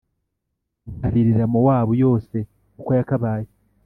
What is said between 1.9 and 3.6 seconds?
yose uko yakabaye